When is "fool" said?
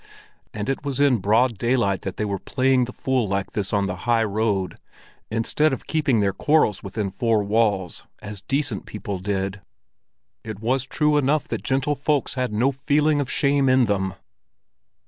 2.91-3.27